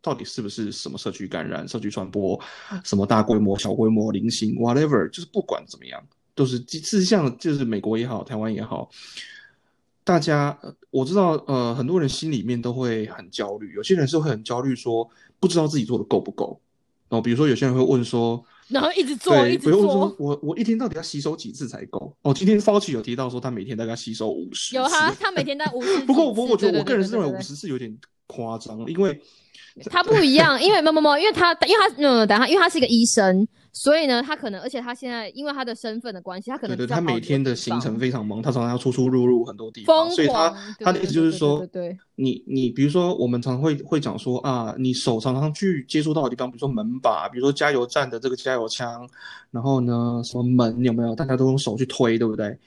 [0.00, 2.40] 到底是不是什么社区感染、社区传播，
[2.84, 6.00] 什么大规模、小规模、零星，whatever，就是不管怎么样，
[6.38, 8.88] 都是事实上就是美国也好，台湾也好，
[10.04, 16.60] 大家呃我知道，呃，很多人心里面都会很焦虑，有些人是会很焦虑，说不知道自己做的够不够。
[17.08, 20.16] 哦，比如说有些人会问说， 然后一直做，对，一直比如说做。
[20.20, 22.14] 我我一天到底要洗手几次才够？
[22.22, 25.98] 哦，今天 Fauci 有提到说他每天大概洗手五十有哈， 他每天在五十。
[26.06, 27.42] 不过，不过我觉得我个人是认为五。
[27.42, 27.92] 十次有点
[28.28, 29.20] 夸张，因为
[29.90, 33.46] 他不一样，因为没有没有没，因为他因为他嗯，等一下，因为他是一个医生，
[33.78, 40.52] 所以呢，他可能，而且他现在因为他的身份的关系，他可对对，能比较好他每天的行程非常忙，他常常要出出入入很多地方，所以他。
[40.80, 49.08] 他的意思就是说，对对对对你你比如说，我们常会会讲说啊，你手常常去接触到的地方，比如说门把，比如说加油站的这个加油枪，
[49.52, 51.14] 然后呢，什么门有没有？
[51.14, 52.58] 大家都用手去推，对不对？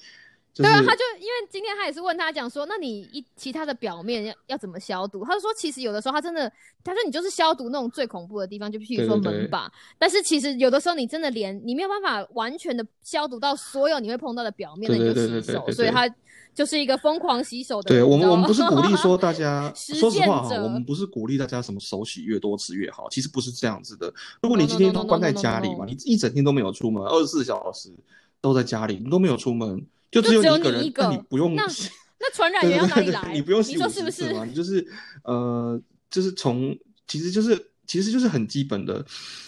[0.53, 5.23] 就对啊，他就因为今天他也是问他讲说，那你一其他的表面要要怎么消毒？
[5.23, 6.51] 他就说，其实有的时候他真的，
[6.83, 9.71] 他说你就是消毒那种最恐怖的地方，就譬如说门把。
[9.97, 15.71] 但是其实有的时候你真的连你没有办法完全的消毒到所有你会碰到的表面，的你就对对对洗手。
[15.71, 16.09] 所以他
[16.53, 18.03] 就是一个疯狂洗手的对。
[18.03, 24.13] 我们我们不是鼓励说大家， 说实话哈，我们不是鼓励大家什么手洗越多次越好，其实不是这样子的。
[24.41, 27.89] 如果你今天都关在家里嘛，你一整天都没有出门，二十四小时
[28.41, 31.63] 都在家里，你都没有出门，就就只有你一，个人那个你不用那
[32.19, 33.34] 那传染对源哪里来？
[33.34, 34.52] 你不用洗五说是不是？
[34.54, 34.86] 就是
[35.24, 39.04] 呃，就是从其实就是其实就是很基本的，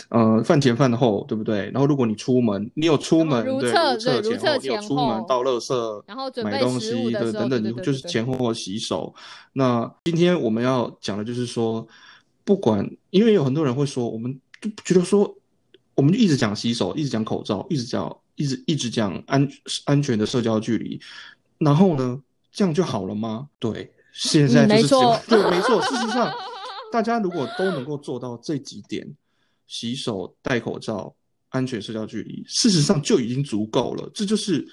[0.09, 1.69] 呃，饭前饭后，对不对？
[1.71, 9.13] 然后如果你出门，你有出门，对，如厕厕对如厕前后，你有前出门后到垃圾，然后准东西的等等，你就是前后洗手。
[9.53, 11.87] 那今天我们要讲的就是说，
[12.43, 15.37] 不管因为有很多人会说，我们就觉得说，
[15.95, 19.47] 我们就一直讲洗手，一直讲口罩，一直讲一直一直讲安
[19.85, 20.99] 安全的社交距离，
[21.59, 23.49] 然后呢，这样就好了吗？
[23.59, 24.87] 对，现在就是
[25.27, 25.81] 对，没错。
[25.81, 26.33] 事实上，
[26.91, 29.15] 大家如果都能够做到这几点，
[29.67, 31.15] 洗手、戴口罩、
[31.49, 34.09] 安全社交距离，事实上就已经足够了。
[34.13, 34.67] 这就是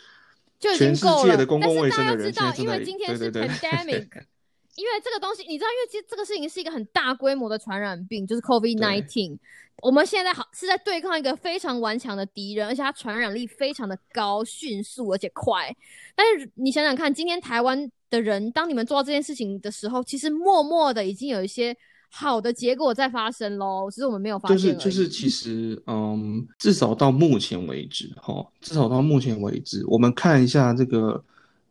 [0.59, 1.31] 就已全世经够了。
[1.31, 4.09] 界的公共卫但是大生的人现在家知道，因为正在今天是对对对 pandemic，
[4.77, 9.39] 因为这个东西，你知道，因为其实这个事情是一个很大规模的传染病，就是 COVID nineteen。
[9.83, 15.75] 我们现在好是在对抗一个非常顽强的敌人，而且它传染力非常的高、迅速而且快。
[16.15, 21.75] 但是你想想看，今天台湾的人，当你们做到这件事情的时候，其实默默的已经有一些
[22.11, 24.75] 好的结果在发生喽，只是我们没有发现就是。
[24.75, 31.25] 就是，其实嗯，至少到目前为止，哈，至少到目前为止，我们看一下这个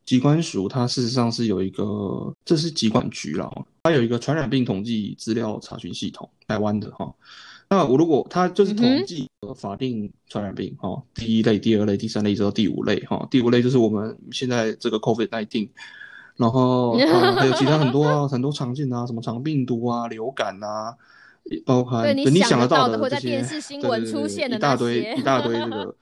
[0.09, 7.13] 疾管署，它事实上是有一个，这是疾管局啦，哦它有一个传染病统计资料查询系统，台湾的哈。
[7.69, 15.69] 那我如果它就是统计法定传染病哈，第一类、第二类、第三类一直到第五类哈，第五类就是我们现在这个 COVID nineteen
[16.37, 20.95] 然后呃还有其他很多啊， 很多常见的啊，什么肠病毒啊、流感啊，
[21.43, 25.95] 也包括你你想得到的这些会在电视新闻出现的一大堆一大堆这个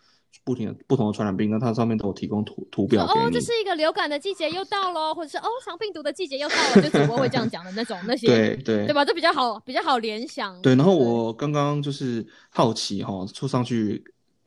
[0.43, 9.03] 不停的不同的传染病，那它上面都有提供图图表给哦，这是一个流感的季节又到喽，或者是哦，肠病毒的季节又到了，就主播会这样讲的那种那些， 对对对吧？
[9.03, 10.61] 这比较好，比较好联想。
[10.61, 14.01] 对，然后我刚刚就是好奇哈，就上去，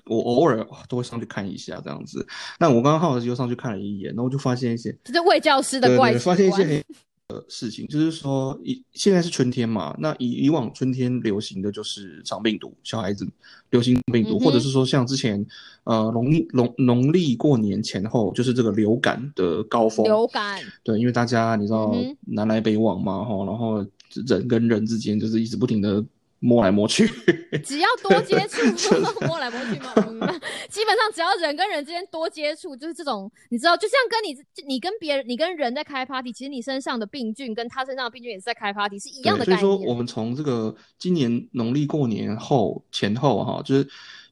[0.06, 2.26] 我偶尔都会上去看一下这样子。
[2.58, 6.84] 那我刚刚好奇又上去看了一眼，然后就发现一些，这是卫教师的对对，怪习发现一些
[7.30, 13.26] 呃事情，就是说以现在是春天嘛，那以以往春天流行的就是长病毒，小孩子
[13.70, 15.46] 流行病毒，嗯或者是说像之前
[15.84, 21.94] 呃农历农农历过年前后，就是这个流感的高峰，流感，对，因为大家你知道
[22.26, 23.86] 南来北往嘛，哈，然后
[24.26, 26.04] 人跟人之间就是一直不停的
[26.40, 27.06] 摸来摸去，
[27.62, 28.94] 只要多接触，
[29.26, 39.70] 摸来摸去嘛，嗯基本上只要人跟人之间多接触，就是这种，你知道，就像跟你你跟别人，你跟人在开 party，其实你身上的病菌跟他身上的病菌也是在开 party，是一样的对，概念。
[39.70, 43.86] 所以说我们从这个今年农历过年后前后哈，就是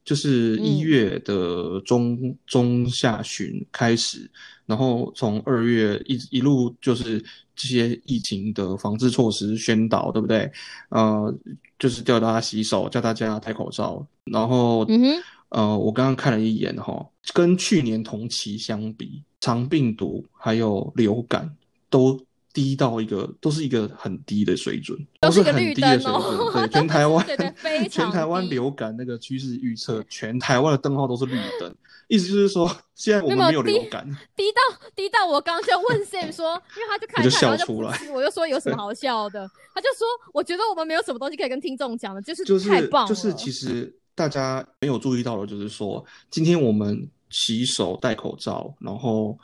[0.08, 0.80] 就是一嗯。
[0.80, 4.30] 月的中、中下旬开始，
[4.64, 7.22] 然后从二月一一路就是
[7.54, 10.50] 这些疫情的防治措施宣导，对不对？
[10.88, 11.34] 呃，
[11.78, 21.54] 就是叫大家洗手，叫大家戴口罩，然后嗯，呃，我刚刚看了一眼哈，跟去年同期相比，肠病毒还有流感
[21.90, 22.18] 都
[22.52, 26.52] 低到一个，都是一个很低的水准，都是一个绿很低的水准。
[26.52, 27.24] 对，全台湾，
[27.62, 31.72] 对 全台湾流感那个趋势预测，全台湾的灯号都是绿灯，
[32.08, 34.04] 意思就是说， 现在我们没有流感。
[34.34, 37.96] 低到低到我刚刚就问 Sam 说，因为他就看我就笑出来。
[38.12, 49.38] 我就说有什么好笑的，他就说我觉得我们没有什么东西可以跟听众讲的，就是就是太棒了，就是其实大家没有注意到的，就是说今天我们洗手、戴口罩，然后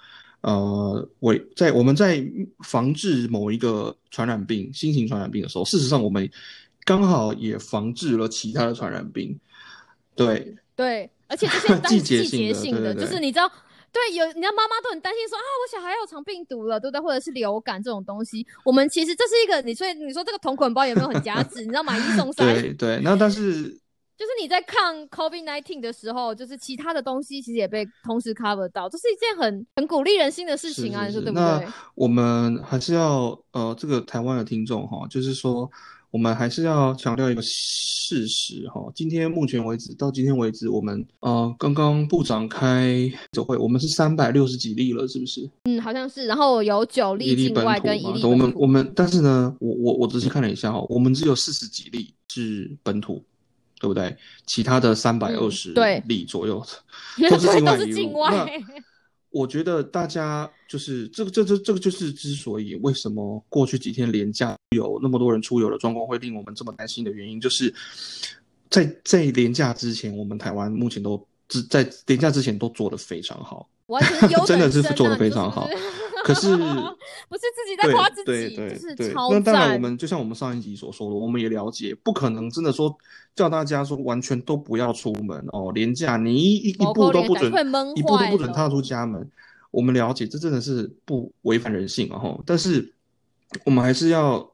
[0.45, 2.25] 呃，我在我们在
[2.65, 6.31] 防治某一个传染病、新型传染病的时候，事实上我们
[6.85, 9.39] 刚好也防治了其他的传染病。
[10.15, 13.51] 对，对，而且这些 季季节性的性的，对对对就是你知道。
[13.95, 17.01] 对，有你知道妈妈都很担心说啊，我小孩有长病毒了，对不对？
[17.01, 21.61] 或者是流感这种东西，我们其实这是一个你所以你说这个同捆包有没有很夹子？
[21.61, 23.79] 你知道买一送三，对对，那但是
[24.17, 31.69] 就是你在抗 COVID nineteen 的时候，就是其他的东西其实也被同时 cover 到，这是一件很很鼓励人心的事情啊，是是你说对不那对？
[31.97, 35.69] 我们还是要呃，这个台湾的听众哈，就是说
[36.13, 38.81] 我们还是要强调一个事实哈。
[38.95, 45.51] 今天目前为止，到今天为止，我们呃刚刚部长开酒会，我们是三百六十几例了，是不是？
[45.65, 46.27] 嗯，好像是。
[46.27, 53.21] 然后有九例境外跟一例我们我们，但是呢，我我我仔细看了一下哈，我们只有四十几例是本土。
[53.81, 54.17] 对不对？
[54.47, 55.73] 其他的三百二十
[56.07, 56.65] 例左右
[57.31, 57.97] 都是对境外都是移入。
[57.97, 58.85] 境外那
[59.31, 67.75] 我觉得大家就是这个，这这这个就是之所以为什么过去几天廉价有那么多人出游的状况会令我们这么担心的原因，就是
[68.71, 73.69] 在在廉价之前，我们台湾目前都只在廉价之前都做得非常好，
[74.47, 75.75] 真的是做得啊你说是不非常好是
[76.25, 76.49] 可是
[77.29, 79.79] 不是自己在夸自对己，对就是对，超那当然，我。
[79.79, 82.97] 们就像我们上一集所说的，我们也了解，不可能真的说
[83.37, 87.53] 叫大家说完全都不要出门哦，连假你一一步都不准，
[87.95, 89.31] 一步都不准踏出家门。
[89.71, 92.17] 我们了解，这真的是不违反人性啊！
[92.19, 92.95] 哈，但是
[93.65, 94.49] 我们还是要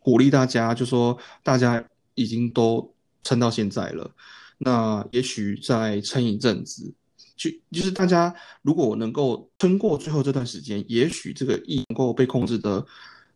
[0.00, 1.82] 鼓励大家，就说大家
[2.14, 4.10] 已经都撑到现在了，
[4.58, 6.92] 那也许再撑一阵子，
[7.40, 12.84] 就就是大家如果能够撑过最后这段时间，也许这个疫能够被控制的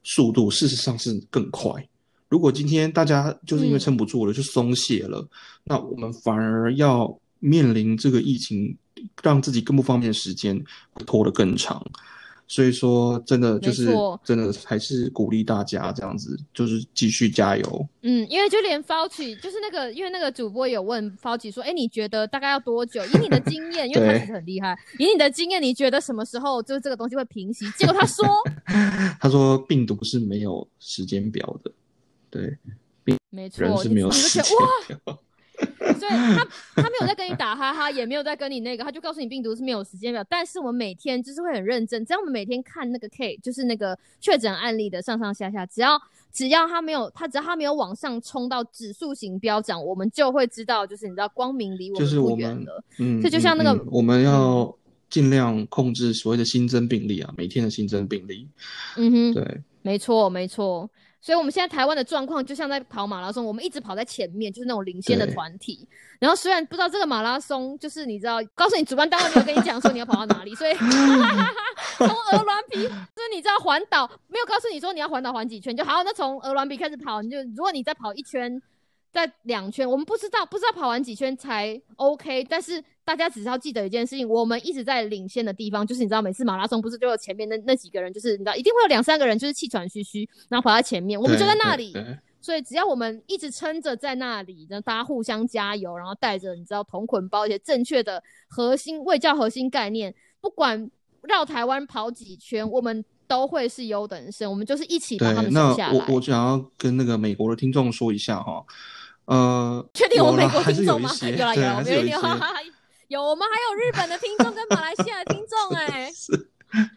[0.02, 1.72] 速度，事实上是更快。
[2.28, 5.26] 如果今天大家就是因为嗯撑不住了，就松懈了，
[5.64, 8.76] 那我们反而要面临这个疫情，
[9.22, 10.54] 让自己更不方便的时间
[10.92, 11.82] 会拖得更长。
[12.46, 13.90] 所以说，真的就是
[14.22, 17.88] 真的还是鼓励大家这样子，就是继续加油。
[18.02, 23.02] 嗯，因为就连 Fauci 就是那个，因为那个主播有问 Fauci 说，哎，你觉得大概要多久？
[23.06, 27.68] 以你的经验，因为他对其实很厉害，以你的经验，你觉得什么时候就是这个东西会平息？
[27.78, 28.26] 结果他说，
[29.18, 31.72] 他说病毒是没有时间表的，
[32.30, 32.58] 对，
[33.30, 34.68] 没错，人是没有时间哇，
[35.04, 35.18] 表。
[35.98, 40.24] 所以他他没有在跟你打哈哈，也没有在跟你那个，他就告诉你病毒是没有时间表。
[40.28, 46.00] 但是我们每天就是会很认真，只要我们每天看那个 K，就是那个确诊案例的上上下下，只要
[46.32, 52.84] 只要他没有他只要他没有往上冲到指数型飙涨，我们就会知道，就是你知道光明离我就是们我们不远了。
[52.98, 54.76] 嗯，这就像那个嗯嗯我们要
[55.08, 58.48] 尽量控制所谓的新增病例啊，每天的新增病例。
[58.96, 60.90] 嗯哼，对，没错没错。
[61.24, 65.88] 所以我们现在台湾的状况就像在跑马拉松，我们一直跑在前面，就是那种领先的团体。
[66.18, 70.74] 然后虽然不知道这个马拉松，就是你知道，告诉你主办单位没有跟你讲说你要跑到哪里，所以
[71.96, 78.60] 从鹅銮鼻，就是你知道环岛没有告诉你说你要环岛环几圈就好，那从鹅銮鼻开始跑，你就如果你再跑一圈。
[79.14, 91.94] 再两圈，我们不知道不知道跑完几圈才 OK，但是大家只是要记得一件事情，我们一直在领先的地方，就是你知道每次马拉松不是就有前面那那几个人，就是你知道一定会有两三个人就是气喘吁吁，然后跑在前面，我们就在那里，
[92.40, 100.90] 所以只要我们一直撑着在那里，然后大家互相加油，然后带着你知道同捆包一些正确的核心卫教核心概念，不管
[101.22, 106.06] 绕台湾跑几圈，我们都会是优等生，我们就是一起把他，们下来。
[106.08, 108.62] 我我想要跟那个美国的听众说一下哈，
[109.26, 111.10] 呃，确定我们美国听众吗？
[111.22, 112.20] 有啦有，有有
[113.08, 116.48] 有，我们还有日本的听众跟马来西亚的听众 哎、是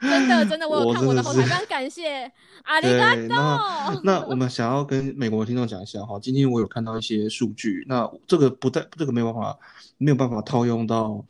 [0.02, 2.32] 真的真的，我有看我的后台，非常感谢
[2.64, 4.02] 阿里对，嘎那多。
[4.04, 9.58] 那我们想要跟美国的听众讲一下哈，今天我有看到一些数据，那这个不带这个没有办法
[9.98, 11.24] 没有办法套用到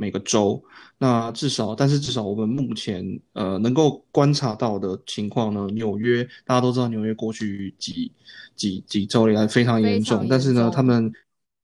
[0.00, 0.62] 每个州，
[0.96, 8.10] 那至少但是至少我们目前呃能够观察到的情况呢，纽约大家都知道纽约过去几
[8.56, 11.12] 几几周以来非常严重，但是呢他们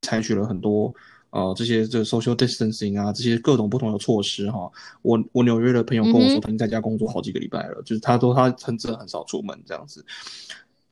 [0.03, 0.95] 采取了很多。
[1.31, 4.71] 呃，这些这个 social distancing 啊，这些各种不同的措施哈，
[5.03, 10.03] 我我纽约的朋友跟我说，他已经在家工作好几个礼拜了，就是他说他很真的很少出门这样子。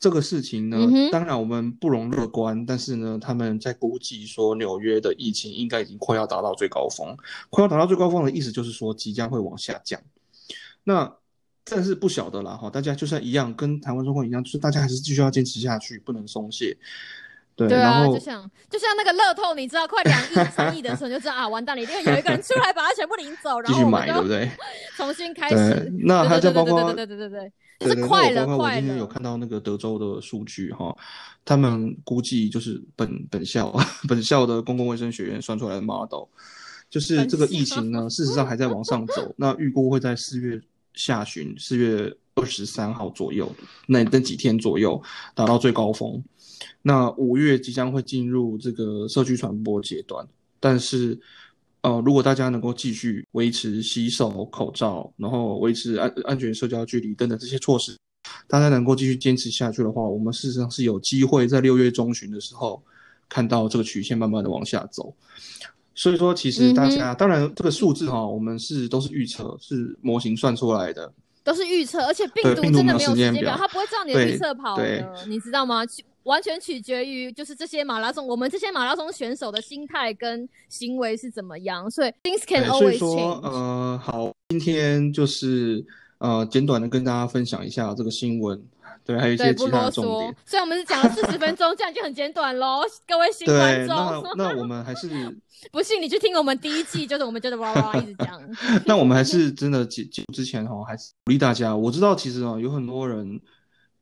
[0.05, 7.17] 这个事情呢，嗯当然我们不容乐观，但是呢，他们在估计说纽约的疫情应该已经快要达到最高峰，
[7.49, 9.99] 快要达到最高峰的意思就是说即将会往下降。
[10.83, 11.11] 那
[11.65, 16.77] 但是不晓得啦哈，大家就算一样，跟台湾状况一样，就是大家还是继续要坚持下去，不能松懈。
[17.57, 24.51] 对，对啊，就像就像那个乐透，你知道快两亿、三亿的时候，你就知道啊，完蛋了，一定有一个人出来把它全部领走，然继续买，后我们就对不对？
[24.99, 29.07] 重新开对始。，那还对对在包括对对对对对对，对对，就是快那了快我我今天有。
[29.07, 30.97] 看到那个德州的数据哈，
[31.45, 33.75] 他们估计就是本本校
[34.09, 36.25] 本校的公共卫生学院算出来的 model，
[36.91, 40.61] 就是本这个疫情呢， 事实上还在往上走，那预估会在四月
[40.95, 43.51] 下旬，四月二十三号左右，
[43.87, 45.01] 那那几天左右
[45.35, 46.23] 达到最高峰。
[46.83, 50.27] 那五月即将会进入这个社区传播阶段，
[50.61, 51.19] 但是，
[51.85, 57.95] 呃，如果大家能够继续维持洗手、口罩，然后维持安安全社交距离等等这些措施，
[58.49, 62.83] 大家能够继续坚持下去的话，我们事实上是有机会在六月中旬的时候
[63.29, 65.15] 看到这个曲线慢慢的往下走。
[65.95, 71.13] 所以说，其实大家、当然这个数字哈、我们是都是预测，是模型算出来的。
[71.43, 75.83] 都是预测，而且病毒真的没有时间表，它不会照你的预测跑对的，你知道吗？
[76.25, 83.41] 取完全取决于就是这些马拉松，我们这些马拉松选手的心态跟行为是怎么样，所以 things can always change。
[83.43, 85.85] 呃，好，今天就是
[86.19, 88.63] 呃简短的跟大家分享一下这个新闻，
[89.05, 90.35] 对，还有一些其他重点。。
[90.47, 93.97] 虽然我们是讲了四十分钟， 这样就很简短喽，各位新观众。
[94.37, 95.09] 那我们还是
[95.71, 98.41] 不信你去听我们第一季，就是我们就是哇哇哇一直讲。
[98.87, 101.77] 那我们还是真的结结束之前哈，还是鼓励大家。
[101.77, 103.41] 我知道其实啊，有很多人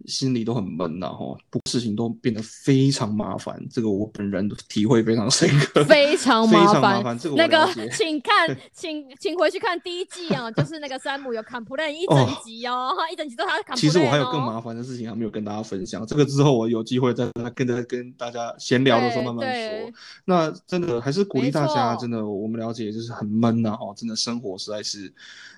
[0.06, 6.72] 心里都很闷呐哈，不事情都变得非常麻烦，这个我本人体会非常深刻，非常非麻烦。
[6.72, 7.18] 常麻烦。
[7.18, 13.76] 这个那个，请看，请请回去看第一季啊， 就是那个山姆有 complain 一整集哦，一整集都是他 complain 哦。
[13.76, 19.92] 其实我还有更麻烦的事情还没有跟大家分享，这个之后我有机会再跟跟跟大家闲聊的时候慢慢说。
[20.24, 25.12] 那真的还是鼓励大家，真的我们了解就是很闷呐、哈，真的生活实在是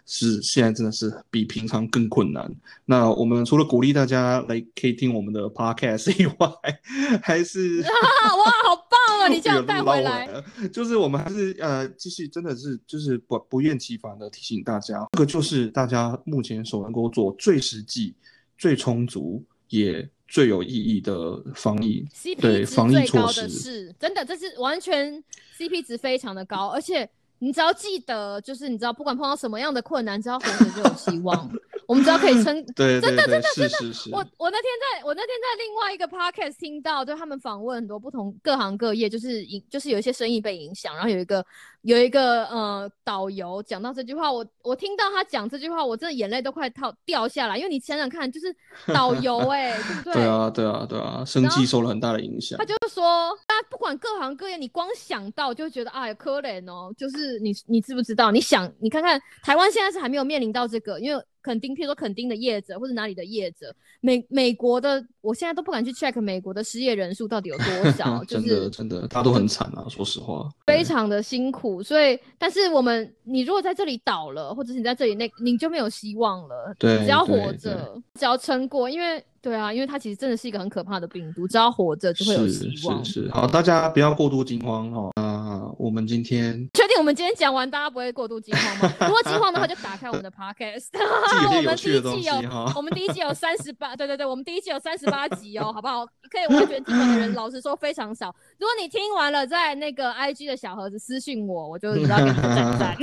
[0.07, 2.51] 是现在真的是比平常更困难。
[2.85, 6.49] 那我们除了鼓励大家来可以听我们的 podcast 以外，
[7.23, 7.89] 还是啊，
[8.37, 9.29] 哇，好棒啊！
[9.29, 10.29] 你这样带回来，
[10.73, 18.15] 就是我们还是呃继续真的是就是不不厌其烦的提醒大家，这个就是大家目前所能够做最实际、
[18.59, 25.23] 最充足也最有意义的防疫 CP 值对防疫措施的是，真的，这是完全
[25.59, 27.09] CP 值非常的高，而且
[27.39, 31.51] 你只要记得，就是你知道，不管碰到什么样的困难，只要活着就有希望。
[31.87, 32.55] 我们只要可以撑。
[32.75, 41.45] 对对对，真的真的是是是，我我那天在我那天在另外一个 podcast 听到，就他们访问很多不同各行各业，就是影就是有一些生意被影响，然后有一个
[41.83, 48.55] 有一个呃导游讲到这句话，我我听到他讲这句话，我真的眼泪都快掉掉下来，因为你想想看，就是
[48.93, 50.15] 导游哎、 对不对？
[50.15, 52.65] 对啊对啊对啊，生计受了很大的影响他。
[52.65, 56.93] 就是说，大家不管各行各业，你光想到就会觉得哎，可怜哦。
[56.97, 58.31] 就是你，你知不知道？
[58.31, 70.49] 你想，你看看台湾现在是还没有面临到这个，因为垦丁，譬如说垦丁的业者或者哪里的业者，美美国的，我现在都不敢去 check 美国的失业人数到底有多少， 就真的是真的，大家都很惨啊，说实话。
[70.67, 71.83] 非常的辛苦。
[71.83, 76.75] 所以，但是我们，你如果在这里倒了，或者是你在这里那，你就没有希望了。
[76.79, 83.05] 对只要活着，只要撑过，因为对啊，因为它其实真的是一个很可怕的病毒，只要活着就会有希望。
[83.05, 85.11] 是是是，好，大家不要过度惊慌哈。
[85.17, 88.95] 那我们今天确定我们今天讲完，大家不会过度惊慌吗？
[89.03, 90.89] 如果惊慌的话，就打开我们的 podcast。
[90.97, 92.35] 记我们第一季有。
[92.75, 96.07] 我们第一季有三十八，对对对，我们第一季有三十八集哦，好不好？
[96.31, 98.35] 可以完全听懂的人， 老实说非常少。
[98.59, 102.97] 如果你听完了，在那个 IG 的小盒子私信我，我就知道给你赞赞。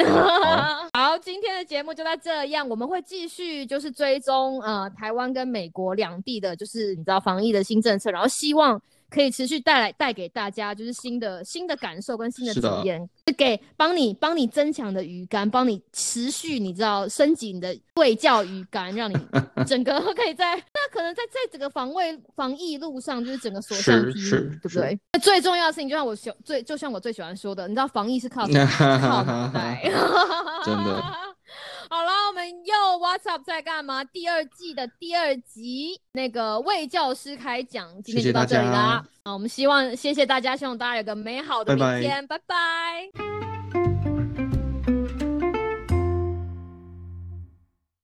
[0.94, 8.82] 好，今天的节目就到这样，我们会继续就是追踪呃台湾跟美国两地的，就是你知道防疫的新政策，然后希望。
[9.12, 19.18] 可以持续带来带给大家就是新的新的感受跟新的体验，是给帮你帮你增强的鱼竿，帮你持续你知道升级你的卫教鱼竿，让你
[19.68, 25.00] 整个可以在那可能在在整个防卫防疫路上就是整个所向披是靡，对不对？
[25.12, 29.82] 那最重要的事情，就像我喜最就像我最喜欢说的，你知道防疫是靠什 么靠脑袋，
[30.66, 31.04] 真的。
[31.90, 34.04] 好了，我们又 What's up 在干嘛？
[34.04, 39.04] 第二季的第二集，那个魏教师开讲，今天就到这里啦。
[39.24, 43.51] 啊，我们希望谢谢大家，希望大家有个美好的拜拜明天，拜拜